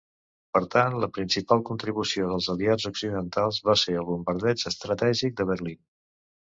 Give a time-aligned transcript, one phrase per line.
[0.57, 5.85] Per tant, la principal contribució dels aliats occidentals va ser el bombardeig estratègic de Berlín.